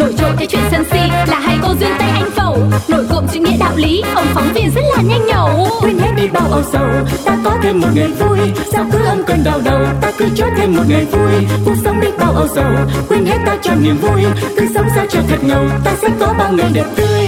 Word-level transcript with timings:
Nổi 0.00 0.12
trội 0.18 0.30
cái 0.38 0.46
chuyện 0.46 0.60
sân 0.70 0.84
si 0.90 0.98
là 1.26 1.40
hai 1.40 1.58
cô 1.62 1.68
duyên 1.80 1.90
tay 1.98 2.10
anh 2.10 2.30
Phẩu. 2.36 2.58
Nổi 2.88 3.06
cộm 3.10 3.26
chữ 3.32 3.40
nghĩa 3.40 3.56
đạo 3.60 3.72
lý, 3.76 4.02
ông 4.14 4.26
phóng 4.34 4.52
viên 4.54 4.70
rất 4.74 4.80
là 4.96 5.02
nhanh 5.02 5.26
nhẩu. 5.26 5.68
Quên 5.80 5.98
hết 5.98 6.10
đi 6.16 6.28
bao 6.28 6.48
âu 6.50 6.62
sầu 6.72 6.88
ta 7.24 7.36
có 7.44 7.56
thêm 7.62 7.80
một 7.80 7.88
ngày 7.94 8.08
vui. 8.08 8.38
Sao 8.72 8.84
cứ 8.92 8.98
âm 9.04 9.24
cơn 9.24 9.44
đau 9.44 9.60
đầu 9.64 9.86
ta 10.00 10.12
cứ 10.18 10.28
cho 10.36 10.46
thêm 10.56 10.76
một 10.76 10.82
ngày 10.88 11.04
vui. 11.04 11.32
Cuộc 11.64 11.74
sống 11.84 12.00
đi 12.00 12.08
bao 12.18 12.32
âu 12.32 12.48
sầu 12.54 12.72
quên 13.08 13.26
hết 13.26 13.38
ta 13.46 13.56
cho 13.62 13.74
niềm 13.74 13.96
vui. 13.96 14.22
Cứ 14.56 14.66
sống 14.74 14.86
sao 14.94 15.06
cho 15.10 15.20
thật 15.28 15.38
ngầu 15.42 15.64
ta 15.84 15.92
sẽ 16.02 16.08
có 16.20 16.34
bao 16.38 16.52
ngày 16.52 16.70
đẹp 16.74 16.86
tươi. 16.96 17.26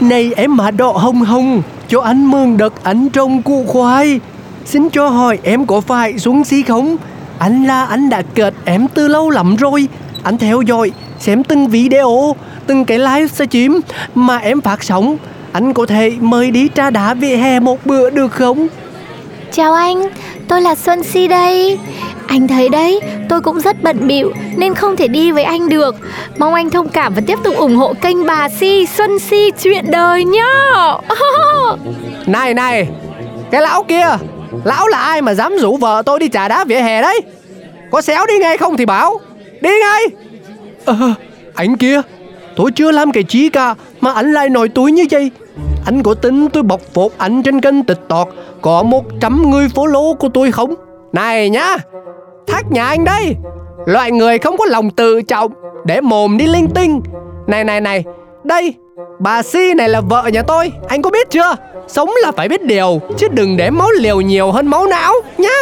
Này 0.00 0.32
em 0.36 0.56
mà 0.56 0.70
đọ 0.70 0.92
hồng 0.92 1.22
hồng 1.22 1.62
cho 1.88 2.00
anh 2.00 2.30
mừng 2.30 2.56
đợt 2.56 2.84
anh 2.84 3.08
trồng 3.08 3.42
củ 3.42 3.64
khoai 3.66 4.20
Xin 4.64 4.90
cho 4.90 5.08
hỏi 5.08 5.38
em 5.42 5.66
có 5.66 5.80
phải 5.80 6.18
xuống 6.18 6.44
xí 6.44 6.62
không? 6.62 6.96
Anh 7.38 7.64
là 7.64 7.84
anh 7.84 8.08
đã 8.08 8.22
kết 8.34 8.54
em 8.64 8.86
từ 8.94 9.08
lâu 9.08 9.30
lắm 9.30 9.56
rồi. 9.56 9.88
Anh 10.22 10.38
theo 10.38 10.62
dõi, 10.62 10.92
Xem 11.18 11.44
từng 11.44 11.68
video, 11.68 12.36
Từng 12.66 12.84
cái 12.84 12.98
live 12.98 13.26
stream 13.26 13.80
Mà 14.14 14.36
em 14.36 14.60
phát 14.60 14.84
sóng. 14.84 15.16
Anh 15.52 15.72
có 15.72 15.86
thể 15.86 16.12
mời 16.20 16.50
đi 16.50 16.68
trà 16.74 16.90
đá 16.90 17.14
vỉa 17.14 17.36
hè 17.36 17.60
một 17.60 17.86
bữa 17.86 18.10
được 18.10 18.32
không? 18.32 18.66
Chào 19.56 19.72
anh, 19.72 20.08
tôi 20.48 20.60
là 20.60 20.74
Xuân 20.74 21.02
Si 21.02 21.26
đây. 21.26 21.78
Anh 22.26 22.48
thấy 22.48 22.68
đấy, 22.68 23.00
tôi 23.28 23.40
cũng 23.40 23.60
rất 23.60 23.82
bận 23.82 24.06
bịu 24.08 24.32
Nên 24.56 24.74
không 24.74 24.96
thể 24.96 25.08
đi 25.08 25.30
với 25.30 25.44
anh 25.44 25.68
được. 25.68 25.94
Mong 26.38 26.54
anh 26.54 26.70
thông 26.70 26.88
cảm 26.88 27.14
và 27.14 27.22
tiếp 27.26 27.38
tục 27.44 27.56
ủng 27.56 27.76
hộ 27.76 27.94
kênh 28.00 28.26
bà 28.26 28.48
Si 28.48 28.86
Xuân 28.86 29.18
Si 29.18 29.50
chuyện 29.62 29.84
đời 29.90 30.24
nhá. 30.24 30.42
Này 32.26 32.54
này 32.54 32.88
Cái 33.50 33.62
lão 33.62 33.82
kia 33.82 34.06
Lão 34.64 34.88
là 34.88 34.98
ai 34.98 35.22
mà 35.22 35.34
dám 35.34 35.56
rủ 35.58 35.76
vợ 35.76 36.02
tôi 36.06 36.18
đi 36.18 36.28
trà 36.28 36.48
đá 36.48 36.64
vỉa 36.64 36.80
hè 36.80 37.02
đấy? 37.02 37.20
Có 37.90 38.02
xéo 38.02 38.26
đi 38.26 38.38
ngay 38.38 38.56
không 38.56 38.76
thì 38.76 38.86
bảo 38.86 39.20
Đi 39.60 39.70
ngay. 39.80 40.02
Ờ 40.84 40.96
Anh 41.54 41.76
kia 41.76 42.00
Tôi 42.56 42.70
chưa 42.72 42.90
làm 42.90 43.12
cái 43.12 43.22
chí 43.22 43.48
cả 43.48 43.74
Mà 44.00 44.12
anh 44.12 44.32
lại 44.32 44.48
nổi 44.48 44.68
túi 44.68 44.92
như 44.92 45.04
vậy 45.10 45.30
anh 45.84 46.02
có 46.02 46.14
tính 46.14 46.48
tôi 46.52 46.62
bọc 46.62 46.80
phốt 46.94 47.12
anh 47.18 47.42
trên 47.42 47.60
kênh 47.60 47.84
TikTok. 47.84 48.28
Có 48.62 48.82
100 48.82 49.50
người 49.50 49.66
follow 49.66 50.14
của 50.14 50.28
tôi 50.28 50.52
không? 50.52 50.74
Này 51.12 51.50
nhá, 51.50 51.76
Thác 52.46 52.70
nhà 52.70 52.86
anh 52.86 53.04
đây. 53.04 53.36
Loại 53.86 54.12
người 54.12 54.38
không 54.38 54.56
có 54.56 54.64
lòng 54.64 54.90
tự 54.90 55.22
trọng, 55.22 55.52
Để 55.84 56.00
mồm 56.00 56.36
đi 56.36 56.46
linh 56.46 56.68
tinh. 56.74 57.00
Này 57.46 57.64
này 57.64 57.80
này, 57.80 58.04
Đây, 58.44 58.74
Bà 59.18 59.42
Si 59.42 59.74
này 59.74 59.88
là 59.88 60.00
vợ 60.00 60.24
nhà 60.32 60.42
tôi. 60.42 60.72
Anh 60.88 61.02
có 61.02 61.10
biết 61.10 61.30
chưa? 61.30 61.56
Sống 61.88 62.10
là 62.22 62.32
phải 62.32 62.48
biết 62.48 62.62
điều, 62.62 63.00
Chứ 63.16 63.28
đừng 63.28 63.56
để 63.56 63.70
máu 63.70 63.88
liều 64.00 64.20
nhiều 64.20 64.52
hơn 64.52 64.66
máu 64.66 64.86
não 64.86 65.12
nhá. 65.38 65.58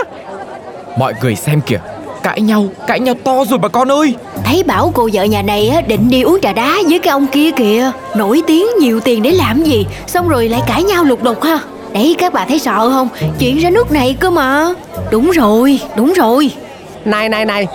Mọi 0.98 1.14
người 1.23 1.36
xem 1.36 1.61
kìa. 1.67 1.81
Cãi 2.22 2.40
nhau, 2.40 2.66
cãi 2.86 3.00
nhau 3.00 3.14
to 3.24 3.44
rồi 3.50 3.58
bà 3.58 3.68
con 3.68 3.90
ơi. 3.90 4.14
Thấy 4.44 4.62
bảo 4.62 4.92
cô 4.94 5.08
vợ 5.12 5.24
nhà 5.24 5.42
này 5.42 5.68
á, 5.68 5.80
định 5.80 6.08
đi 6.08 6.22
uống 6.22 6.40
trà 6.40 6.52
đá 6.52 6.78
với 6.88 6.98
cái 6.98 7.10
ông 7.10 7.27
kia 7.27 7.50
kìa. 7.50 7.90
Nổi 8.14 8.42
tiếng 8.46 8.66
nhiều 8.80 9.00
tiền 9.00 9.22
để 9.22 9.30
làm 9.30 9.62
gì 9.62 9.86
Xong 10.06 10.28
rồi 10.28 10.48
lại 10.48 10.62
cãi 10.66 10.83
nhau 10.83 11.05
lục 11.05 11.22
đục 11.22 11.42
ha. 11.42 11.58
Đấy 11.92 12.16
các 12.18 12.33
bà 12.33 12.44
thấy 12.44 12.58
sợ 12.58 12.90
không? 12.90 13.08
Chuyện 13.38 13.58
ra 13.58 13.70
nước 13.70 13.92
này 13.92 14.16
cơ 14.20 14.30
mà. 14.30 14.68
Đúng 15.10 15.30
rồi, 15.30 15.80
đúng 15.96 16.12
rồi. 16.16 16.50
Này 17.05 17.28
này 17.28 17.44
này 17.44 17.66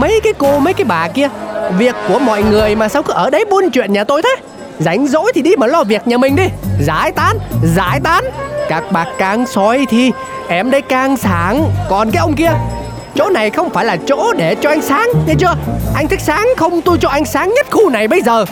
Mấy 0.00 0.20
cái 0.22 0.32
cô 0.38 0.58
mấy 0.58 0.74
cái 0.74 0.84
bà 0.84 1.08
kia 1.08 1.28
Việc 1.78 1.94
của 2.08 2.18
mọi 2.18 2.42
người 2.42 2.76
mà 2.76 2.88
sao 2.88 3.02
cứ 3.02 3.12
ở 3.12 3.30
đấy 3.30 3.44
buôn 3.50 3.70
chuyện 3.70 3.92
nhà 3.92 4.04
tôi 4.04 4.22
thế? 4.22 4.36
Rảnh 4.78 5.06
rỗi 5.06 5.32
thì 5.34 5.42
đi 5.42 5.56
mà 5.56 5.66
lo 5.66 5.84
việc 5.84 6.06
nhà 6.06 6.16
mình 6.16 6.36
đi. 6.36 6.44
Giải 6.80 7.12
tán, 7.12 7.36
giải 7.76 8.00
tán. 8.04 8.24
Các 8.68 8.84
bà 8.92 9.06
càng 9.18 9.46
soi 9.46 9.86
thì 9.88 10.10
em 10.48 10.70
đây 10.70 10.82
càng 10.82 11.16
sáng. 11.16 11.64
Còn 11.90 12.10
cái 12.10 12.20
ông 12.20 12.34
kia 12.34 12.52
Chỗ 13.14 13.30
này 13.30 13.50
không 13.50 13.70
phải 13.70 13.84
là 13.84 13.96
chỗ 14.06 14.32
để 14.32 14.54
cho 14.54 14.68
anh 14.70 14.82
sáng, 14.82 15.08
Nghe 15.26 15.34
chưa? 15.38 15.54
Anh 15.94 16.08
thích 16.08 16.20
sáng 16.20 16.48
không 16.56 16.80
tôi 16.80 16.98
cho 17.00 17.08
anh 17.08 17.24
sáng 17.24 17.54
nhất 17.54 17.66
khu 17.70 17.90
này 17.90 18.08
bây 18.08 18.22
giờ. 18.22 18.44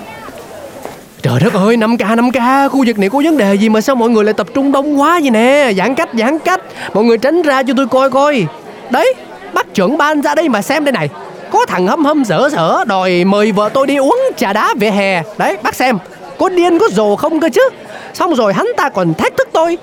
Trời 1.23 1.41
đất 1.45 1.53
ơi 1.53 1.77
5k 1.77 2.17
5k 2.17 2.69
Khu 2.69 2.85
vực 2.87 2.99
này 2.99 3.09
có 3.09 3.21
vấn 3.25 3.37
đề 3.37 3.55
gì 3.55 3.69
mà 3.69 3.81
sao 3.81 3.97
mọi 3.97 4.11
người 4.11 4.25
lại 4.25 4.35
tập 4.35 4.47
trung 4.55 4.73
đông 4.73 5.01
quá 5.01 5.19
vậy 5.23 5.31
nè? 5.31 5.73
Giãn 5.77 5.95
cách 5.95 6.09
giãn 6.19 6.39
cách. 6.39 6.61
Mọi 6.95 7.05
người 7.05 7.19
tránh 7.19 7.43
ra 7.43 7.63
cho 7.63 7.75
tôi 7.77 7.87
coi 7.87 8.11
coi. 8.11 8.47
Đấy, 8.91 9.15
Bác 9.53 9.75
trưởng 9.75 9.99
ban 9.99 10.21
ra 10.21 10.35
đây 10.35 10.49
mà 10.49 10.63
xem 10.63 10.85
đây 10.85 10.93
này. 10.93 11.09
Có 11.51 11.67
thằng 11.67 11.87
hâm 11.87 12.05
hâm 12.05 12.25
dở 12.25 12.49
dở, 12.53 12.85
Đòi 12.87 13.25
mời 13.25 13.53
vợ 13.53 13.69
tôi 13.75 13.87
đi 13.87 13.97
uống 13.97 14.19
trà 14.37 14.53
đá 14.53 14.75
vỉa 14.79 14.91
hè. 14.91 15.23
Đấy, 15.39 15.57
bác 15.63 15.75
xem. 15.75 15.99
Có 16.39 16.49
điên, 16.49 16.79
có 16.79 16.89
rồ 16.93 17.17
không 17.17 17.41
cơ 17.41 17.49
chứ? 17.49 17.69
Xong 18.15 18.35
rồi 18.35 18.55
hắn 18.55 18.67
ta 18.77 18.89
còn 18.89 19.15
thách 19.15 19.37
thức 19.37 19.49
tôi. 19.53 19.79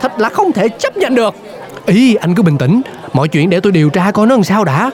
Thật 0.00 0.12
là 0.20 0.28
không 0.28 0.52
thể 0.52 0.68
chấp 0.68 0.96
nhận 0.96 1.14
được. 1.14 1.34
Ý, 1.86 2.14
anh 2.14 2.34
cứ 2.34 2.42
bình 2.42 2.58
tĩnh. 2.58 2.82
Mọi 3.14 3.28
chuyện 3.28 3.50
để 3.50 3.60
tôi 3.60 3.72
điều 3.72 3.90
tra 3.90 4.10
coi 4.10 4.26
nó 4.26 4.34
làm 4.34 4.44
sao 4.44 4.64
đã. 4.64 4.90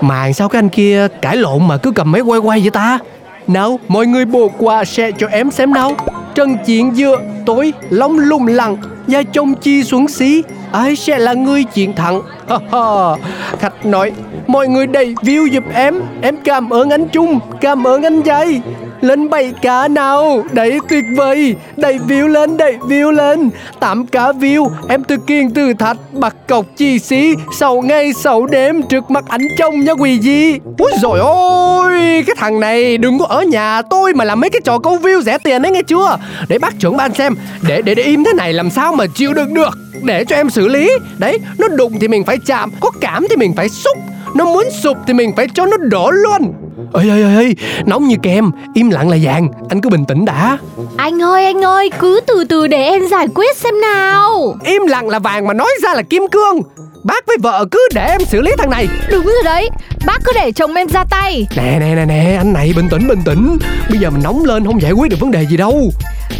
Mà 0.00 0.32
sao 0.32 0.48
cái 0.48 0.58
anh 0.58 0.68
kia 0.68 1.08
cãi 1.22 1.36
lộn 1.36 1.68
mà 1.68 1.76
cứ 1.76 1.90
cầm 1.90 2.12
máy 2.12 2.20
quay 2.20 2.40
quay 2.40 2.60
vậy 2.60 2.70
ta? 2.70 2.98
Nào, 3.46 3.78
mọi 3.88 4.06
người 4.06 4.24
bộ 4.24 4.50
qua 4.58 4.84
xe 4.84 5.10
cho 5.12 5.26
em 5.26 5.50
xem 5.50 5.72
nào. 5.72 5.92
Trần 6.34 6.56
chuyện 6.66 6.94
dưa 6.94 7.16
tối, 7.46 7.72
lóng 7.90 8.18
lùng 8.18 8.46
lặng 8.46 8.76
Và 9.06 9.22
trông 9.22 9.54
chi 9.54 9.84
xuống 9.84 10.08
xí. 10.08 10.42
Ai 10.72 10.96
sẽ 10.96 11.18
là 11.18 11.32
người 11.32 11.64
chiến 11.64 11.92
thắng? 11.92 12.22
Ha 12.48 12.58
ha. 12.72 13.16
Khách 13.58 13.86
nói, 13.86 14.12
Mọi 14.46 14.68
người 14.68 14.86
đầy 14.86 15.14
view 15.14 15.46
giúp 15.46 15.64
em. 15.74 16.00
Em 16.22 16.36
cảm 16.44 16.70
ơn 16.70 16.90
anh 16.90 17.08
Trung, 17.08 17.38
Cảm 17.60 17.86
ơn 17.86 18.02
anh 18.02 18.22
Dây 18.22 18.60
lên 19.04 19.30
7 19.30 19.52
cá 19.62 19.88
nào. 19.88 20.44
Đấy, 20.52 20.78
tuyệt 20.88 21.04
vời. 21.16 21.56
Đẩy 21.76 21.98
view 22.08 22.28
lên, 22.28 22.56
đẩy 22.56 22.76
view 22.76 23.10
lên. 23.10 23.50
8 23.80 24.06
cá 24.06 24.32
view. 24.32 24.70
Em 24.88 25.04
từ 25.04 25.16
kiên 25.16 25.50
từ 25.50 25.72
thạch 25.74 25.96
Bạc 26.12 26.36
cọc 26.48 26.66
chi 26.76 26.98
xí 26.98 27.34
sầu 27.58 27.82
ngày 27.82 28.12
sầu 28.12 28.46
đêm 28.46 28.82
Trước 28.82 29.10
mặt 29.10 29.24
ảnh 29.28 29.40
trông 29.58 29.80
nha 29.80 29.92
quỳ 29.92 30.18
gì. 30.18 30.58
Úi 30.78 30.92
rồi 31.02 31.18
ôi 31.18 31.92
Cái 32.26 32.36
thằng 32.38 32.60
này 32.60 32.98
đừng 32.98 33.18
có 33.18 33.26
ở 33.26 33.42
nhà 33.42 33.82
tôi 33.82 34.14
Mà 34.14 34.24
làm 34.24 34.40
mấy 34.40 34.50
cái 34.50 34.60
trò 34.64 34.78
câu 34.78 34.96
view 34.96 35.20
rẻ 35.22 35.38
tiền 35.38 35.62
đấy 35.62 35.72
nghe 35.72 35.82
chưa? 35.82 36.18
Để 36.48 36.58
bác 36.58 36.78
trưởng 36.78 36.96
ban 36.96 37.14
xem. 37.14 37.34
Để 37.68 37.82
để 37.82 37.94
để 37.94 38.02
im 38.02 38.24
thế 38.24 38.32
này 38.32 38.52
làm 38.52 38.70
sao 38.70 38.92
mà 38.92 39.04
chịu 39.14 39.34
được 39.34 39.50
được? 39.50 39.78
Để 40.02 40.24
cho 40.24 40.36
em 40.36 40.50
xử 40.50 40.68
lý. 40.68 40.90
Đấy, 41.18 41.38
Nó 41.58 41.68
đụng 41.68 41.92
thì 42.00 42.08
mình 42.08 42.24
phải 42.24 42.36
chạm, 42.46 42.70
Có 42.80 42.90
cảm 43.00 43.26
thì 43.30 43.36
mình 43.36 43.52
phải 43.56 43.68
xúc. 43.68 43.98
Nó 44.34 44.44
muốn 44.44 44.64
sụp 44.82 44.96
thì 45.06 45.14
mình 45.14 45.32
phải 45.36 45.46
cho 45.54 45.66
nó 45.66 45.76
đổ 45.76 46.10
luôn 46.10 46.52
ơi 46.94 47.08
ơi 47.08 47.22
ơi 47.22 47.56
nóng 47.86 48.08
như 48.08 48.16
kem 48.22 48.50
im 48.74 48.90
lặng 48.90 49.08
là 49.08 49.16
vàng 49.22 49.48
anh 49.68 49.80
cứ 49.80 49.90
bình 49.90 50.04
tĩnh 50.04 50.24
đã. 50.24 50.58
Anh 50.96 51.22
ơi 51.22 51.44
anh 51.44 51.64
ơi 51.64 51.90
cứ 51.98 52.20
từ 52.26 52.44
từ 52.48 52.66
để 52.66 52.84
em 52.84 53.06
giải 53.06 53.26
quyết 53.34 53.56
xem 53.56 53.80
nào. 53.80 54.54
Im 54.64 54.82
lặng 54.86 55.08
là 55.08 55.18
vàng 55.18 55.46
mà 55.46 55.54
nói 55.54 55.68
ra 55.82 55.94
là 55.94 56.02
kim 56.02 56.22
cương. 56.32 56.60
Bác 57.04 57.26
với 57.26 57.36
vợ 57.42 57.64
cứ 57.70 57.88
để 57.94 58.06
em 58.06 58.20
xử 58.24 58.40
lý 58.40 58.52
thằng 58.58 58.70
này. 58.70 58.88
Đúng 59.10 59.24
rồi 59.24 59.42
đấy 59.44 59.70
Bác 60.06 60.18
cứ 60.24 60.32
để 60.34 60.52
chồng 60.52 60.74
em 60.74 60.88
ra 60.88 61.04
tay. 61.10 61.46
Nè 61.56 61.78
nè 61.80 61.94
nè 61.94 62.04
nè 62.04 62.34
anh 62.38 62.52
này 62.52 62.72
bình 62.76 62.88
tĩnh 62.90 63.08
bình 63.08 63.22
tĩnh. 63.24 63.58
Bây 63.90 63.98
giờ 63.98 64.10
mình 64.10 64.22
nóng 64.22 64.44
lên 64.44 64.66
không 64.66 64.82
giải 64.82 64.92
quyết 64.92 65.10
được 65.10 65.20
vấn 65.20 65.30
đề 65.30 65.46
gì 65.46 65.56
đâu. 65.56 65.90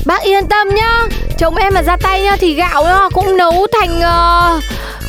Bác 0.06 0.22
yên 0.22 0.46
tâm 0.46 0.68
nhá 0.74 1.00
Chồng 1.38 1.56
em 1.56 1.74
mà 1.74 1.82
ra 1.82 1.96
tay 1.96 2.22
nhá 2.22 2.36
Thì 2.40 2.54
gạo 2.54 2.84
cũng 3.12 3.36
nấu 3.36 3.66
thành 3.72 3.98
uh, 3.98 4.64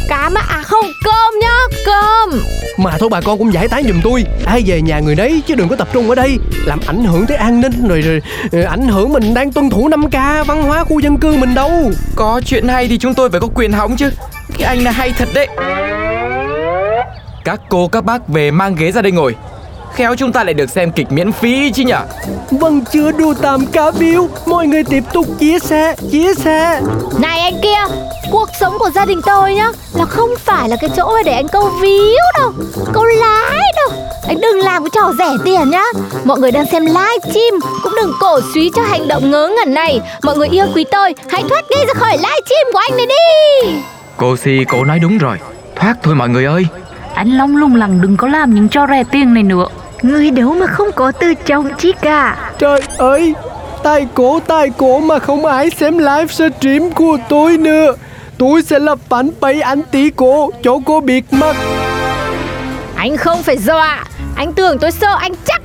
Cá 0.07 0.29
mà 0.29 0.41
À 0.47 0.61
không 0.63 0.85
cơm 1.03 1.39
nhá 1.41 1.77
Cơm. 1.85 2.41
Mà 2.77 2.97
thôi 2.99 3.09
bà 3.09 3.21
con 3.21 3.37
cũng 3.37 3.53
giải 3.53 3.67
tán 3.67 3.83
giùm 3.83 4.01
tôi. 4.03 4.23
Ai 4.45 4.63
về 4.65 4.81
nhà 4.81 4.99
người 4.99 5.15
đấy 5.15 5.41
chứ 5.47 5.55
đừng 5.55 5.69
có 5.69 5.75
tập 5.75 5.87
trung 5.93 6.09
ở 6.09 6.15
đây. 6.15 6.37
Làm 6.65 6.79
ảnh 6.87 7.03
hưởng 7.03 7.25
tới 7.25 7.37
an 7.37 7.61
ninh 7.61 7.87
rồi, 7.87 8.01
rồi 8.01 8.21
ờ, 8.51 8.63
ảnh 8.63 8.87
hưởng 8.87 9.13
mình 9.13 9.33
đang 9.33 9.51
tuân 9.51 9.69
thủ 9.69 9.87
5 9.87 10.09
k 10.09 10.13
văn 10.47 10.63
hóa 10.63 10.83
khu 10.83 10.99
dân 10.99 11.17
cư 11.17 11.35
mình 11.35 11.55
đâu. 11.55 11.71
Có 12.15 12.41
chuyện 12.45 12.67
hay 12.67 12.87
thì 12.87 12.97
chúng 12.97 13.13
tôi 13.13 13.29
phải 13.29 13.39
có 13.39 13.47
quyền 13.55 13.71
hóng 13.71 13.95
chứ. 13.97 14.09
Cái 14.57 14.67
anh 14.67 14.83
này 14.83 14.93
hay 14.93 15.13
thật 15.17 15.29
đấy. 15.33 15.47
Các 17.45 17.61
cô 17.69 17.87
các 17.87 18.05
bác 18.05 18.27
về 18.27 18.51
mang 18.51 18.75
ghế 18.75 18.91
ra 18.91 19.01
đây 19.01 19.11
ngồi 19.11 19.35
Khéo 19.95 20.15
chúng 20.15 20.31
ta 20.31 20.43
lại 20.43 20.53
được 20.53 20.69
xem 20.69 20.91
kịch 20.91 21.11
miễn 21.11 21.31
phí 21.31 21.71
chứ 21.71 21.83
nhở 21.83 22.01
Vâng 22.51 22.81
chưa 22.91 23.11
đủ 23.11 23.33
tạm 23.33 23.65
cá 23.65 23.89
view 23.89 24.27
Mọi 24.45 24.67
người 24.67 24.83
tiếp 24.83 25.03
tục 25.13 25.25
chia 25.39 25.59
sẻ 25.59 25.95
Chia 26.11 26.33
sẻ. 26.33 26.81
Này 27.19 27.39
anh 27.39 27.53
kia 27.63 27.95
Cuộc 28.31 28.49
sống 28.59 28.77
của 28.79 28.89
gia 28.95 29.05
đình 29.05 29.21
tôi 29.25 29.53
nhá 29.53 29.69
Là 29.93 30.05
không 30.05 30.29
phải 30.39 30.69
là 30.69 30.75
cái 30.81 30.89
chỗ 30.95 31.13
để 31.25 31.33
anh 31.33 31.47
câu 31.47 31.69
víu 31.81 32.17
đâu 32.39 32.53
Câu 32.93 33.03
lái 33.03 33.61
đâu. 33.75 33.99
Anh 34.27 34.41
đừng 34.41 34.59
làm 34.59 34.83
cái 34.83 34.89
trò 34.93 35.13
rẻ 35.17 35.29
tiền 35.45 35.69
nhá. 35.69 35.83
Mọi 36.23 36.39
người 36.39 36.51
đang 36.51 36.65
xem 36.71 36.85
live 36.85 37.19
stream 37.29 37.59
Cũng 37.83 37.93
đừng 37.95 38.11
cổ 38.19 38.39
suý 38.53 38.71
cho 38.75 38.81
hành 38.81 39.07
động 39.07 39.31
ngớ 39.31 39.49
ngẩn 39.57 39.73
này. 39.73 40.01
Mọi 40.23 40.37
người 40.37 40.47
yêu 40.47 40.65
quý 40.75 40.85
tôi 40.91 41.15
Hãy 41.29 41.43
thoát 41.49 41.65
đi 41.69 41.85
ra 41.87 41.93
khỏi 41.93 42.17
live 42.17 42.39
stream 42.45 42.73
của 42.73 42.79
anh 42.79 42.97
này 42.97 43.05
đi. 43.05 43.71
Cô 44.17 44.37
Si 44.37 44.65
cô 44.67 44.83
nói 44.85 44.99
đúng 44.99 45.17
rồi. 45.17 45.37
Thoát 45.75 45.95
thôi 46.03 46.15
mọi 46.15 46.29
người 46.29 46.45
ơi. 46.45 46.65
Anh 47.13 47.37
Long 47.37 47.57
lung 47.57 47.75
lằng 47.75 48.01
đừng 48.01 48.17
có 48.17 48.27
làm 48.27 48.53
những 48.53 48.67
trò 48.69 48.87
rẻ 48.87 49.03
tiền 49.11 49.33
này 49.33 49.43
nữa 49.43 49.65
Người 50.05 50.31
đâu 50.31 50.53
mà 50.53 50.67
không 50.67 50.91
có 50.95 51.11
từ 51.11 51.33
chồng 51.33 51.69
chi 51.77 51.91
cả 52.01 52.51
Trời 52.59 52.81
ơi 52.97 53.33
Tai 53.83 54.07
cổ 54.13 54.39
tai 54.47 54.69
cổ 54.77 54.99
mà 54.99 55.19
không 55.19 55.45
ai 55.45 55.69
xem 55.69 55.97
live 55.97 56.27
stream 56.27 56.91
của 56.91 57.17
tôi 57.29 57.57
nữa. 57.57 57.93
Tôi 58.37 58.61
sẽ 58.61 58.79
lập 58.79 58.99
fanpage 59.09 59.61
anh 59.63 59.81
tí 59.91 60.09
cổ 60.09 60.51
cho 60.63 60.79
cô 60.85 60.99
biệt 61.01 61.23
mặt. 61.31 61.55
Anh 62.95 63.17
không 63.17 63.43
phải 63.43 63.57
dọa 63.57 64.03
Anh 64.35 64.53
tưởng 64.53 64.79
tôi 64.79 64.91
sợ 64.91 65.15
anh 65.19 65.33
chắc. 65.45 65.61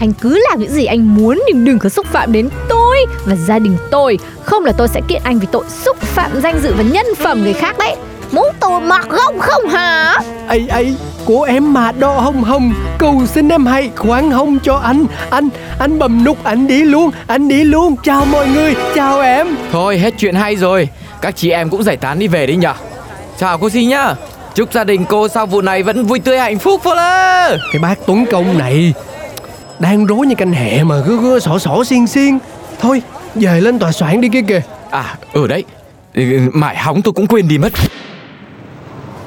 Anh 0.00 0.12
cứ 0.20 0.42
làm 0.50 0.60
những 0.60 0.72
gì 0.72 0.84
anh 0.84 1.14
muốn 1.14 1.42
Nhưng 1.46 1.64
đừng 1.64 1.78
có 1.78 1.88
xúc 1.88 2.06
phạm 2.06 2.32
đến 2.32 2.48
tôi 2.68 2.96
Và 3.24 3.36
gia 3.46 3.58
đình 3.58 3.76
tôi. 3.90 4.18
Không 4.44 4.64
là 4.64 4.72
tôi 4.78 4.88
sẽ 4.88 5.00
kiện 5.08 5.22
anh 5.24 5.38
vì 5.38 5.46
tội 5.52 5.64
xúc 5.84 6.00
phạm 6.00 6.40
danh 6.40 6.60
dự 6.62 6.74
và 6.76 6.82
nhân 6.82 7.06
phẩm 7.18 7.42
người 7.42 7.52
khác 7.52 7.78
đấy 7.78 7.96
Muốn 8.32 8.48
tôi 8.60 8.80
mặc 8.80 9.06
gông 9.08 9.38
không 9.38 9.68
hả? 9.68 10.16
Ấy 10.46 10.66
ấy 10.68 10.94
của 11.24 11.42
em 11.42 11.72
mà 11.72 11.92
đỏ 11.92 12.12
hồng 12.20 12.42
hồng 12.44 12.74
cầu 12.98 13.22
xin 13.26 13.48
em 13.48 13.66
hãy 13.66 13.90
khoan 13.96 14.30
hồng 14.30 14.58
cho 14.62 14.74
anh. 14.76 15.04
Anh 15.30 15.48
anh 15.78 15.98
bầm 15.98 16.24
nút 16.24 16.44
anh 16.44 16.66
đi 16.66 16.84
luôn 16.84 17.10
anh 17.26 17.48
đi 17.48 17.64
luôn. 17.64 17.96
Chào 18.04 18.24
mọi 18.24 18.48
người 18.48 18.74
chào 18.94 19.20
em. 19.20 19.46
Thôi 19.72 19.98
hết 19.98 20.14
chuyện 20.18 20.34
hay 20.34 20.56
rồi. 20.56 20.88
Các 21.20 21.36
chị 21.36 21.50
em 21.50 21.70
cũng 21.70 21.82
giải 21.82 21.96
tán 21.96 22.18
đi 22.18 22.28
về 22.28 22.46
đi 22.46 22.56
nhở. 22.56 22.74
Chào 23.38 23.58
cô 23.58 23.70
Si 23.70 23.84
nhá. 23.84 24.14
Chúc 24.54 24.72
gia 24.72 24.84
đình 24.84 25.04
cô 25.04 25.28
sau 25.28 25.46
vụ 25.46 25.60
này 25.60 25.82
vẫn 25.82 26.06
vui 26.06 26.20
tươi 26.20 26.38
hạnh 26.38 26.58
phúc 26.58 26.80
vô 26.84 26.94
lơ 26.94 27.56
cái 27.72 27.82
bác 27.82 27.94
tuấn 28.06 28.26
công 28.26 28.58
này 28.58 28.94
đang 29.78 30.06
rối 30.06 30.26
như 30.26 30.34
canh 30.34 30.52
hẹ 30.52 30.84
mà 30.84 30.96
gơ 30.96 31.16
gơ 31.16 31.40
sỏ 31.40 31.58
sỏ 31.58 31.84
xiên 31.84 32.06
xiên. 32.06 32.38
Thôi 32.80 33.02
về 33.34 33.60
lên 33.60 33.78
tòa 33.78 33.92
soạn 33.92 34.20
đi 34.20 34.28
kia 34.28 34.42
kìa. 34.42 34.62
À 34.90 35.14
ở 35.32 35.46
đấy. 35.46 35.64
Ừ, 36.14 36.22
Mải 36.52 36.76
hóng 36.76 37.02
tôi 37.02 37.12
cũng 37.12 37.26
quên 37.26 37.48
đi 37.48 37.58
mất 37.58 37.72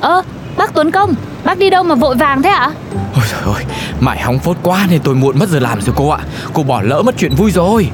Ơ 0.04 0.22
bác 0.58 0.74
Tuấn 0.74 0.92
Công 0.92 1.16
Bác 1.44 1.58
đi 1.58 1.70
đâu 1.70 1.84
mà 1.84 1.96
vội 1.96 2.16
vàng 2.16 2.42
thế 2.42 2.50
ạ? 2.50 2.72
Ôi 3.16 3.24
trời 3.32 3.54
ơi 3.56 3.64
Mải 4.00 4.22
hóng 4.22 4.40
phốt 4.40 4.58
quá 4.64 4.88
nên 4.90 5.02
tôi 5.04 5.16
muộn 5.16 5.40
mất 5.40 5.50
giờ 5.50 5.60
làm 5.60 5.82
rồi 5.82 5.96
cô 5.98 6.10
ạ. 6.10 6.20
Cô 6.54 6.64
bỏ 6.64 6.82
lỡ 6.82 7.02
mất 7.02 7.16
chuyện 7.18 7.36
vui 7.36 7.52
rồi. 7.52 7.90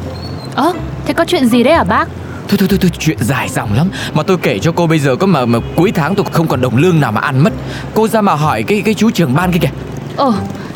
Ơ 0.56 0.74
thế 1.06 1.14
có 1.14 1.26
chuyện 1.26 1.46
gì 1.46 1.64
đấy 1.64 1.74
hả 1.74 1.84
bác? 1.84 2.10
Thôi 2.48 2.58
thôi 2.58 2.68
thôi, 2.70 2.80
thôi 2.82 2.92
chuyện 3.00 3.18
dài 3.20 3.50
dòng 3.50 3.74
lắm. 3.74 3.90
Mà 4.14 4.24
tôi 4.24 4.38
kể 4.38 4.60
cho 4.60 4.72
cô 4.72 4.88
bây 4.88 5.00
giờ 5.00 5.16
có 5.16 5.28
mà, 5.28 5.46
mà 5.46 5.60
cuối 5.76 5.92
tháng 5.92 6.16
tôi 6.16 6.26
không 6.32 6.48
còn 6.48 6.62
đồng 6.62 6.78
lương 6.78 7.00
nào 7.00 7.12
mà 7.12 7.22
ăn 7.22 7.44
mất. 7.44 7.54
Cô 7.94 8.08
ra 8.08 8.22
mà 8.22 8.34
hỏi 8.34 8.64
cái 8.64 8.82
cái 8.86 8.94
chú 8.94 9.12
trưởng 9.12 9.36
ban 9.36 9.52
kia 9.52 9.60
kìa. 9.62 9.72
Ồ 10.18 10.34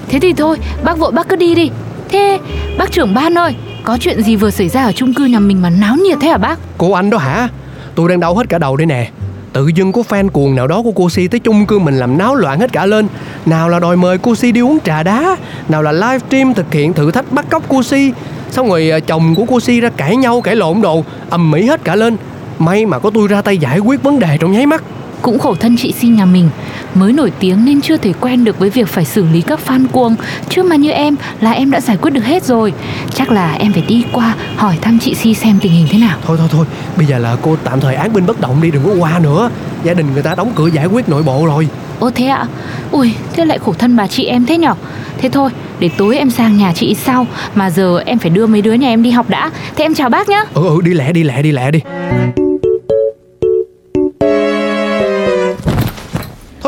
thế 0.10 0.20
thì 0.20 0.34
thôi 0.34 0.58
bác 0.84 0.98
vội 0.98 1.12
bác 1.12 1.30
cứ 1.30 1.36
đi 1.36 1.56
đi. 1.56 1.70
Thế 2.10 2.40
bác 2.78 2.92
trưởng 2.92 3.14
ban 3.14 3.38
ơi 3.38 3.56
Có 3.84 3.98
chuyện 4.02 4.24
gì 4.24 4.36
vừa 4.36 4.52
xảy 4.52 4.70
ra 4.70 4.84
ở 4.84 4.92
chung 4.92 5.14
cư 5.14 5.26
nhà 5.26 5.40
mình 5.40 5.62
mà 5.62 5.70
náo 5.70 5.96
nhiệt 5.96 6.18
thế 6.22 6.28
hả 6.28 6.38
bác? 6.38 6.60
Cô 6.78 6.92
anh 6.92 7.10
đó 7.10 7.18
hả? 7.18 7.48
Tôi 7.96 8.10
đang 8.10 8.20
đau 8.20 8.36
hết 8.36 8.50
cả 8.50 8.58
đầu 8.58 8.78
đây 8.78 8.86
nè 8.86 9.10
tự 9.54 9.68
dưng 9.68 9.92
có 9.92 10.02
fan 10.10 10.30
cuồng 10.30 10.56
nào 10.56 10.68
đó 10.68 10.82
của 10.82 10.92
cô 10.92 11.10
si 11.10 11.28
tới 11.28 11.40
chung 11.40 11.66
cư 11.66 11.80
mình 11.80 11.98
làm 11.98 12.18
náo 12.18 12.36
loạn 12.36 12.60
hết 12.60 12.74
cả 12.74 12.86
lên. 12.86 13.08
Nào 13.46 13.70
là 13.70 13.80
đòi 13.80 13.96
mời 13.96 14.18
cô 14.18 14.36
si 14.36 14.52
đi 14.52 14.62
uống 14.62 14.78
trà 14.84 15.04
đá, 15.04 15.38
nào 15.70 15.84
là 15.84 15.92
live 15.92 16.20
stream 16.28 16.54
thực 16.54 16.74
hiện 16.74 16.94
thử 16.94 17.12
thách 17.12 17.32
bắt 17.32 17.46
cóc 17.50 17.64
cô 17.68 17.84
si. 17.84 18.12
Xong 18.52 18.70
rồi 18.70 18.90
à, 18.90 19.00
chồng 19.00 19.36
của 19.36 19.46
cô 19.48 19.60
si 19.60 19.80
ra 19.80 19.90
cãi 19.90 20.16
nhau, 20.16 20.42
cãi 20.42 20.56
lộn 20.56 20.82
đồ, 20.82 21.04
ầm 21.30 21.52
mỹ 21.52 21.66
hết 21.66 21.84
cả 21.84 21.96
lên. 21.96 22.18
May 22.60 22.86
mà 22.86 23.00
có 23.00 23.10
tôi 23.10 23.28
ra 23.28 23.42
tay 23.42 23.58
giải 23.58 23.80
quyết 23.80 24.04
vấn 24.04 24.20
đề 24.20 24.38
trong 24.40 24.52
nháy 24.52 24.66
mắt. 24.66 24.84
Cũng 25.22 25.40
khổ 25.40 25.56
thân 25.56 25.76
chị 25.78 25.94
Si 26.00 26.08
nhà 26.08 26.26
mình. 26.26 26.50
Mới 26.96 27.14
nổi 27.14 27.32
tiếng 27.40 27.66
nên 27.66 27.82
chưa 27.82 27.98
thể 27.98 28.14
quen 28.22 28.44
được 28.44 28.60
với 28.60 28.70
việc 28.70 28.88
phải 28.88 29.06
xử 29.06 29.26
lý 29.26 29.42
các 29.42 29.60
fan 29.68 29.88
cuồng. 29.92 30.16
Chứ 30.50 30.64
mà 30.64 30.76
như 30.76 30.92
em 30.92 31.16
là 31.42 31.52
em 31.52 31.72
đã 31.72 31.82
giải 31.82 31.98
quyết 31.98 32.12
được 32.12 32.26
hết 32.26 32.44
rồi. 32.44 32.74
Chắc 33.14 33.32
là 33.32 33.54
em 33.54 33.74
phải 33.74 33.84
đi 33.88 34.06
qua 34.14 34.36
hỏi 34.56 34.78
thăm 34.82 35.00
chị 35.00 35.14
Si 35.14 35.34
xem 35.34 35.60
tình 35.62 35.72
hình 35.72 35.88
thế 35.90 36.00
nào. 36.00 36.18
Thôi 36.26 36.38
thôi 36.40 36.48
thôi. 36.52 36.66
Bây 36.98 37.06
giờ 37.06 37.18
là 37.18 37.36
cô 37.42 37.58
tạm 37.64 37.80
thời 37.80 37.96
án 37.96 38.14
binh 38.14 38.26
bất 38.26 38.42
động 38.42 38.62
đi 38.62 38.72
đừng 38.72 38.84
có 38.84 38.94
qua 39.00 39.20
nữa. 39.20 39.50
Gia 39.84 39.94
đình 39.94 40.14
người 40.14 40.24
ta 40.24 40.36
đóng 40.36 40.52
cửa 40.56 40.68
giải 40.68 40.86
quyết 40.86 41.10
nội 41.10 41.24
bộ 41.24 41.46
rồi. 41.46 41.68
Ô 42.00 42.10
thế 42.10 42.26
ạ? 42.28 42.48
Ui 42.92 43.14
thế 43.36 43.46
lại 43.46 43.60
khổ 43.60 43.74
thân 43.74 43.96
bà 43.96 44.08
chị 44.08 44.26
em 44.26 44.46
thế 44.46 44.58
nhở? 44.58 44.74
Thế 45.18 45.30
thôi 45.30 45.50
để 45.80 45.90
tối 45.98 46.18
em 46.18 46.30
sang 46.30 46.58
nhà 46.58 46.74
chị 46.76 46.96
sau. 47.06 47.28
Mà 47.56 47.70
giờ 47.70 48.00
em 48.06 48.20
phải 48.20 48.30
đưa 48.30 48.48
mấy 48.48 48.62
đứa 48.62 48.74
nhà 48.74 48.88
em 48.88 49.04
đi 49.04 49.12
học 49.12 49.30
đã. 49.30 49.52
Thế 49.76 49.86
em 49.86 49.94
chào 49.94 50.10
bác 50.10 50.30
nhá. 50.30 50.44
Ừ 50.54 50.68
ừ 50.68 50.82
đi 50.84 50.94
lẹ 50.94 51.12
đi 51.12 51.24
lẹ 51.24 51.42
đi 51.42 51.52
lẹ 51.52 51.72
đi 51.72 51.80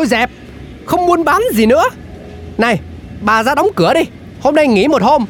thôi 0.05 0.19
dẹp. 0.19 0.29
Không 0.85 1.05
muốn 1.05 1.23
bán 1.23 1.41
gì 1.53 1.65
nữa. 1.65 1.83
Này 2.57 2.79
bà 3.21 3.43
ra 3.43 3.55
đóng 3.55 3.67
cửa 3.75 3.93
đi. 3.93 4.01
Hôm 4.41 4.55
nay 4.55 4.67
nghỉ 4.67 4.87
một 4.87 5.01
hôm. 5.01 5.25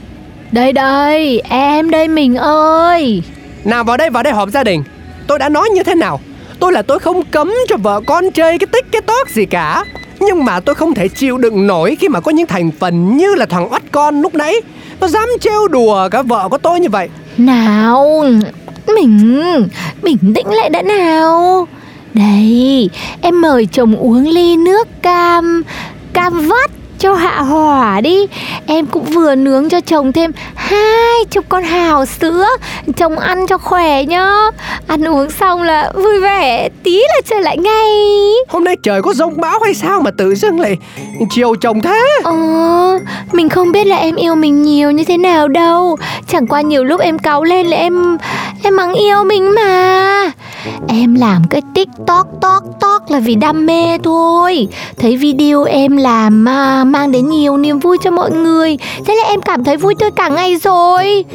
Đây 0.51 0.73
đây 0.73 1.41
em 1.49 1.89
đây 1.89 2.07
mình 2.07 2.35
ơi. 2.35 3.23
Nào 3.65 3.83
vào 3.83 3.97
đây 3.97 4.09
vào 4.09 4.23
đây 4.23 4.33
họp 4.33 4.49
gia 4.49 4.63
đình. 4.63 4.83
Tôi 5.27 5.39
đã 5.39 5.49
nói 5.49 5.69
như 5.69 5.83
thế 5.83 5.95
nào? 5.95 6.19
Tôi 6.59 6.71
là 6.71 6.81
tôi 6.81 6.99
không 6.99 7.25
cấm 7.25 7.53
cho 7.67 7.77
vợ 7.77 8.01
con 8.07 8.31
chơi 8.31 8.57
cái 8.59 8.67
tích 8.67 8.85
cái 8.91 9.01
tót 9.01 9.29
gì 9.29 9.45
cả. 9.45 9.83
Nhưng 10.19 10.45
mà 10.45 10.59
tôi 10.59 10.75
không 10.75 10.93
thể 10.93 11.07
chịu 11.07 11.37
đựng 11.37 11.67
nổi 11.67 11.97
khi 11.99 12.09
mà 12.09 12.19
có 12.19 12.31
những 12.31 12.47
thành 12.47 12.71
phần 12.79 13.17
như 13.17 13.35
là 13.35 13.45
thằng 13.45 13.69
oắt 13.69 13.83
con 13.91 14.21
lúc 14.21 14.35
nãy. 14.35 14.55
Nó 14.99 15.07
dám 15.07 15.29
trêu 15.41 15.67
đùa 15.67 16.09
cả 16.11 16.21
vợ 16.21 16.49
của 16.49 16.57
tôi 16.57 16.79
như 16.79 16.89
vậy. 16.89 17.09
Nào 17.37 18.23
Mình 18.87 19.67
Bình 20.01 20.33
tĩnh 20.35 20.47
lại 20.47 20.69
đã 20.69 20.81
nào 20.81 21.67
Đây 22.15 22.89
Em 23.21 23.41
mời 23.41 23.67
chồng 23.71 23.95
uống 23.95 24.27
ly 24.27 24.57
nước 24.57 24.87
cam 25.01 25.63
Cam 26.13 26.47
vắt 26.47 26.71
cho 26.99 27.13
hạ 27.13 27.41
hỏa 27.41 28.01
đi. 28.01 28.25
Em 28.67 28.85
cũng 28.85 29.05
vừa 29.05 29.35
nướng 29.35 29.69
cho 29.69 29.81
chồng 29.81 30.11
thêm 30.11 30.31
hai 30.55 31.25
chục 31.31 31.45
con 31.49 31.63
hào 31.63 32.05
sữa 32.05 32.47
Chồng 32.97 33.19
ăn 33.19 33.47
cho 33.47 33.57
khỏe 33.57 34.03
nhá. 34.03 34.31
Ăn 34.87 35.03
uống 35.03 35.29
xong 35.29 35.61
là 35.61 35.91
vui 35.95 36.19
vẻ 36.19 36.69
Tí 36.83 36.99
là 36.99 37.21
trở 37.25 37.39
lại 37.39 37.57
ngay. 37.57 37.91
Hôm 38.49 38.63
nay 38.63 38.75
trời 38.83 39.01
có 39.01 39.13
rông 39.13 39.41
bão 39.41 39.59
hay 39.63 39.73
sao 39.73 40.01
mà 40.01 40.11
tự 40.17 40.35
dưng 40.35 40.59
lại 40.59 40.77
chiều 41.29 41.55
chồng 41.55 41.81
thế? 41.81 42.01
Ờ, 42.23 42.33
mình 43.31 43.49
không 43.49 43.71
biết 43.71 43.87
là 43.87 43.95
em 43.95 44.15
yêu 44.15 44.35
mình 44.35 44.63
nhiều 44.63 44.91
như 44.91 45.03
thế 45.03 45.17
nào 45.17 45.47
đâu. 45.47 45.97
Chẳng 46.27 46.47
qua 46.47 46.61
nhiều 46.61 46.83
lúc 46.83 47.01
em 47.01 47.19
cáu 47.19 47.43
lên 47.43 47.67
là 47.67 47.77
em 47.77 48.17
Em 48.63 48.75
mắng 48.75 48.93
yêu 48.93 49.23
mình 49.23 49.55
mà 49.55 50.31
Em 50.87 51.15
làm 51.15 51.43
cái 51.49 51.61
tiktok 51.73 52.27
tok 52.41 52.63
tok 52.81 53.11
là 53.11 53.19
vì 53.19 53.35
đam 53.35 53.65
mê 53.65 53.97
thôi. 53.97 54.67
Thấy 54.97 55.17
video 55.17 55.63
em 55.63 55.97
làm 55.97 56.43
mà 56.43 56.83
mang 56.83 57.11
đến 57.11 57.29
nhiều 57.29 57.57
niềm 57.57 57.79
vui 57.79 57.97
cho 58.03 58.11
mọi 58.11 58.31
người. 58.31 58.77
Thế 59.05 59.15
là 59.15 59.29
em 59.29 59.41
cảm 59.41 59.63
thấy 59.63 59.77
vui 59.77 59.95
tươi 59.99 60.09
cả 60.15 60.29
ngày 60.29 60.55
rồi. 60.55 61.25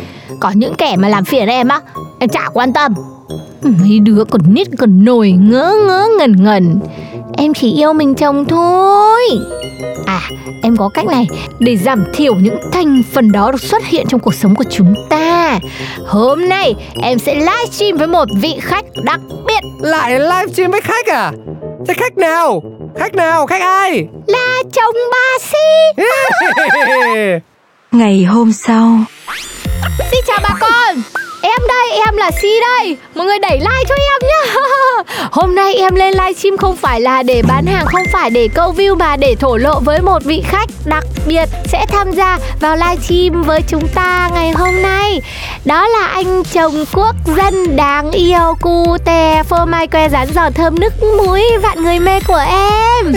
Có 0.41 0.50
những 0.55 0.75
kẻ 0.75 0.97
mà 0.97 1.09
làm 1.09 1.25
phiền 1.25 1.49
em 1.49 1.69
á, 1.69 1.81
Em 2.19 2.29
chả 2.29 2.49
quan 2.53 2.73
tâm. 2.73 2.94
Mấy 3.62 3.99
đứa 3.99 4.25
còn 4.31 4.54
nít, 4.54 4.69
còn 4.78 5.04
nổi 5.04 5.31
ngớ 5.31 5.75
ngớ, 5.87 6.09
ngẩn 6.19 6.45
ngẩn. 6.45 6.81
Em 7.42 7.54
chỉ 7.54 7.73
yêu 7.73 7.92
mình 7.92 8.14
chồng 8.14 8.44
thôi. 8.44 9.23
À 10.06 10.20
em 10.62 10.76
có 10.76 10.88
cách 10.94 11.06
này 11.06 11.26
Để 11.59 11.76
giảm 11.76 12.04
thiểu 12.12 12.35
những 12.35 12.56
thành 12.73 13.02
phần 13.12 13.32
đó 13.32 13.52
được 13.52 13.61
xuất 13.62 13.85
hiện 13.87 14.06
trong 14.09 14.20
cuộc 14.20 14.35
sống 14.35 14.54
của 14.54 14.64
chúng 14.70 14.94
ta. 15.09 15.59
Hôm 16.06 16.49
nay 16.49 16.75
em 17.02 17.18
sẽ 17.18 17.35
livestream 17.35 17.97
với 17.99 18.06
một 18.06 18.28
vị 18.40 18.59
khách 18.61 18.85
đặc 19.04 19.20
biệt. 19.47 19.61
Lại 19.80 20.20
livestream 20.20 20.70
với 20.70 20.80
khách 20.80 21.06
à? 21.06 21.32
Thế 21.88 21.94
khách 21.94 22.18
nào? 22.18 22.62
Khách 22.99 23.14
nào? 23.14 23.47
Khách 23.47 23.62
ai? 23.62 24.04
Là 24.26 24.62
chồng 24.73 24.94
bà 25.12 25.38
Si. 25.40 26.02
Ngày 27.92 28.25
hôm 28.25 28.52
sau. 28.52 28.99
Xin 30.11 30.20
chào 30.26 30.38
bà 30.42 30.56
con. 30.61 31.02
Em 31.42 31.61
đây, 31.68 31.90
em 32.06 32.16
là 32.16 32.30
Si 32.42 32.49
đây. 32.61 32.97
Mọi 33.14 33.26
người 33.26 33.38
đẩy 33.38 33.59
like 33.59 33.85
cho 33.88 33.94
em 33.94 34.28
nhá 34.28 34.62
Hôm 35.40 35.54
nay 35.54 35.75
em 35.75 35.94
lên 35.94 36.14
livestream 36.14 36.56
không 36.56 36.76
phải 36.76 37.00
là 37.00 37.23
để 37.23 37.42
bán 37.49 37.66
hàng 37.66 37.87
Không 37.87 38.04
phải 38.12 38.30
để 38.30 38.49
câu 38.54 38.73
view 38.73 38.97
mà 38.97 39.16
để 39.16 39.35
thổ 39.40 39.56
lộ 39.56 39.80
với 39.80 40.00
một 40.00 40.25
vị 40.25 40.42
khách 40.47 40.68
đặc 40.85 41.04
biệt 41.26 41.49
Sẽ 41.64 41.87
tham 41.88 42.12
gia 42.12 42.38
vào 42.61 42.76
livestream 42.76 43.42
với 43.42 43.61
chúng 43.68 43.88
ta 43.88 44.30
ngày 44.35 44.50
hôm 44.50 44.82
nay. 44.82 45.20
Đó 45.64 45.88
là 45.88 46.06
anh 46.06 46.42
chồng 46.52 46.85
quốc 46.92 47.14
dân 47.37 47.76
đáng 47.76 48.11
yêu 48.11 48.54
Cu 48.61 48.97
tè 49.04 49.42
phô 49.42 49.64
mai 49.64 49.87
que 49.87 50.09
rán 50.09 50.28
giò 50.35 50.50
thơm 50.50 50.80
nước 50.80 50.92
muối 51.02 51.42
Vạn 51.62 51.82
người 51.82 51.99
mê 52.00 52.20
của 52.20 52.42
em. 52.50 53.14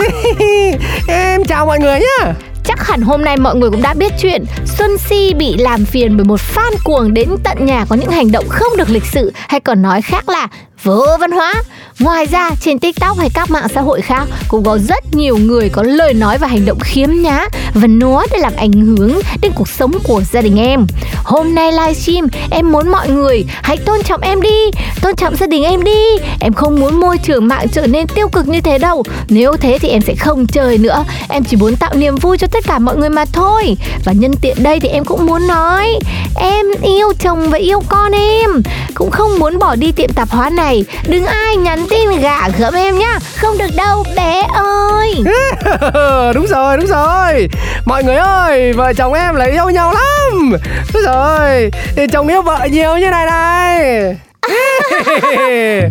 Em 1.08 1.44
chào 1.44 1.66
mọi 1.66 1.78
người 1.78 2.00
nhá. 2.00 2.32
Chắc 2.64 2.86
hẳn 2.88 3.02
hôm 3.02 3.24
nay 3.24 3.36
mọi 3.36 3.56
người 3.56 3.70
cũng 3.70 3.82
đã 3.82 3.94
biết 3.94 4.12
chuyện 4.20 4.44
Xuân 4.78 4.98
Si 4.98 5.34
bị 5.34 5.56
làm 5.56 5.84
phiền 5.84 6.16
bởi 6.16 6.24
một 6.24 6.40
fan 6.54 6.72
cuồng 6.84 7.14
đến 7.14 7.28
tận 7.44 7.66
nhà 7.66 7.84
có 7.88 7.96
những 7.96 8.10
hành 8.10 8.32
động 8.32 8.48
không 8.48 8.76
được 8.76 8.90
lịch 8.90 9.06
sự 9.12 9.32
hay 9.48 9.60
còn 9.60 9.82
nói 9.82 10.02
khác 10.02 10.28
là 10.28 10.48
vô 10.82 11.06
văn 11.20 11.30
hóa. 11.30 11.54
Ngoài 11.98 12.26
ra 12.26 12.50
trên 12.60 12.78
TikTok 12.78 13.18
hay 13.18 13.30
các 13.34 13.50
mạng 13.50 13.68
xã 13.74 13.80
hội 13.80 14.00
khác 14.00 14.28
cũng 14.48 14.64
có 14.64 14.78
rất 14.78 15.14
nhiều 15.14 15.36
người 15.36 15.68
có 15.68 15.82
lời 15.82 16.14
nói 16.14 16.38
và 16.38 16.46
hành 16.46 16.64
động 16.64 16.78
khiếm 16.80 17.10
nhá 17.22 17.48
và 17.74 17.86
nó 17.86 18.24
để 18.32 18.38
làm 18.38 18.52
ảnh 18.56 18.72
hưởng 18.72 19.20
đến 19.42 19.52
cuộc 19.54 19.68
sống 19.68 19.92
của 20.04 20.22
gia 20.32 20.42
đình 20.42 20.56
em. 20.56 20.86
Hôm 21.24 21.54
nay 21.54 21.72
livestream 21.72 22.26
em 22.50 22.72
muốn 22.72 22.88
mọi 22.88 23.08
người 23.08 23.44
hãy 23.62 23.76
tôn 23.76 24.02
trọng 24.02 24.20
em 24.20 24.42
đi, 24.42 24.70
tôn 25.02 25.16
trọng 25.16 25.36
gia 25.36 25.46
đình 25.46 25.64
em 25.64 25.84
đi. 25.84 26.18
Em 26.40 26.52
không 26.52 26.80
muốn 26.80 27.00
môi 27.00 27.18
trường 27.18 27.48
mạng 27.48 27.66
trở 27.72 27.86
nên 27.86 28.06
tiêu 28.06 28.28
cực 28.28 28.48
như 28.48 28.60
thế 28.60 28.78
đâu. 28.78 29.02
Nếu 29.28 29.56
thế 29.56 29.78
thì 29.78 29.88
em 29.88 30.02
sẽ 30.02 30.14
không 30.14 30.46
chơi 30.46 30.78
nữa. 30.78 31.04
Em 31.28 31.44
chỉ 31.44 31.56
muốn 31.56 31.76
tạo 31.76 31.94
niềm 31.94 32.16
vui 32.16 32.38
cho 32.38 32.46
tất 32.46 32.64
cả 32.66 32.78
mọi 32.78 32.96
người 32.96 33.10
mà 33.10 33.24
thôi. 33.24 33.76
Và 34.04 34.12
nhân 34.12 34.32
tiện 34.40 34.62
đây 34.62 34.80
thì 34.80 34.88
em 34.88 35.04
cũng 35.04 35.26
muốn 35.26 35.46
nói 35.46 35.98
Em 36.36 36.66
yêu 36.82 37.12
chồng 37.18 37.50
và 37.50 37.58
yêu 37.58 37.82
con 37.88 38.12
em 38.12 38.62
Cũng 38.94 39.10
không 39.10 39.38
muốn 39.38 39.58
bỏ 39.58 39.74
đi 39.74 39.92
tiệm 39.92 40.12
tạp 40.12 40.30
hóa 40.30 40.50
này 40.50 40.84
Đừng 41.08 41.26
ai 41.26 41.56
nhắn 41.56 41.83
tin 41.90 42.20
gả 42.20 42.48
gớm 42.48 42.74
em 42.74 42.98
nhá. 42.98 43.18
Không 43.36 43.58
được 43.58 43.70
đâu 43.76 44.04
bé 44.16 44.42
ơi. 44.54 45.14
Đúng 46.34 46.46
rồi 46.46 46.76
đúng 46.76 46.86
rồi. 46.86 47.48
Mọi 47.84 48.04
người 48.04 48.16
ơi 48.16 48.72
vợ 48.72 48.92
chồng 48.92 49.12
em 49.12 49.34
là 49.34 49.44
yêu 49.44 49.70
nhau 49.70 49.92
lắm. 49.92 50.52
Đúng 50.94 51.02
rồi. 51.06 51.70
Chồng 52.12 52.28
yêu 52.28 52.42
vợ 52.42 52.58
nhiều 52.70 52.96
như 52.96 53.10
này 53.10 53.26
này. 53.26 54.16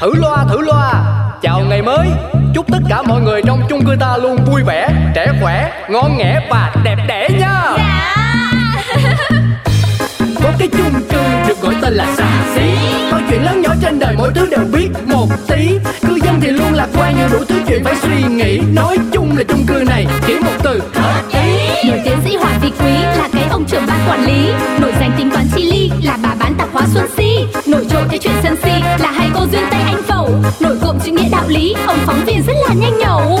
Thử 0.00 0.14
loa 0.14 0.44
thử 0.48 0.58
loa. 0.60 0.92
Chào 1.42 1.60
ngày 1.60 1.82
mới. 1.82 2.08
Chúc 2.54 2.66
tất 2.72 2.78
cả 2.88 3.02
mọi 3.02 3.20
người 3.20 3.42
trong 3.46 3.62
chung 3.68 3.84
cư 3.86 3.96
ta 4.00 4.16
luôn 4.16 4.38
vui 4.44 4.62
vẻ 4.62 4.88
Trẻ 5.14 5.26
khỏe, 5.40 5.72
ngon 5.88 6.16
nghẻ 6.18 6.40
và 6.50 6.72
đẹp 6.84 6.96
đẽ 7.08 7.28
nha. 7.38 7.62
Có 10.42 10.50
cái 10.58 10.68
chung 10.68 11.02
cư 11.10 11.22
được 11.48 11.60
gọi 11.60 11.74
tên 11.82 11.92
là 11.92 12.06
xà 12.16 12.28
xí 12.54 12.79
nhỏ 14.30 14.40
thứ 14.40 14.46
đều 14.50 14.64
biết 14.72 14.88
một 15.06 15.26
tí. 15.48 15.78
Cư 16.08 16.18
dân 16.24 16.40
thì 16.40 16.50
luôn 16.50 16.74
lạc 16.74 16.88
quan 16.98 17.16
như 17.16 17.28
đủ 17.32 17.44
thứ 17.48 17.54
chuyện 17.68 17.84
phải 17.84 17.94
suy 18.02 18.22
nghĩ. 18.34 18.60
Nói 18.74 18.98
chung 19.12 19.36
là 19.36 19.44
chung 19.48 19.64
cư 19.66 19.84
này 19.86 20.06
chỉ 20.26 20.34
một 20.34 20.52
từ. 20.62 20.80
Hợp 20.94 21.22
ý 21.32 21.88
Nổi 21.88 22.00
tiến 22.04 22.18
sĩ 22.24 22.36
Hoàng 22.36 22.60
Thị 22.62 22.72
Quý 22.80 22.92
là 22.92 23.28
cái 23.32 23.44
ông 23.50 23.64
trưởng 23.64 23.86
ban 23.86 24.08
quản 24.08 24.24
lý. 24.26 24.52
Nổi 24.80 24.92
danh 25.00 25.12
tính 25.18 25.30
toán 25.30 25.46
chi 25.56 25.64
ly 25.64 25.90
là 26.02 26.18
bà 26.22 26.34
bán 26.40 26.54
tạp 26.58 26.68
hóa 26.72 26.82
Xuân 26.94 27.06
Si. 27.16 27.46
Nổi 27.66 27.86
trội 27.90 28.02
cái 28.10 28.18
chuyện 28.18 28.34
sân 28.42 28.56
si 28.62 28.72
là 28.98 29.10
hai 29.10 29.30
cô 29.34 29.40
duyên 29.52 29.62
tay 29.70 29.82
anh 29.82 30.02
phẩu. 30.02 30.28
Nổi 30.60 30.76
cộm 30.82 30.98
chữ 31.04 31.12
nghĩa 31.12 31.28
đạo 31.32 31.44
lý, 31.48 31.74
ông 31.86 31.98
phóng 32.06 32.24
viên 32.26 32.42
rất 32.46 32.54
là 32.68 32.74
nhanh 32.74 32.98
nhẩu 32.98 33.40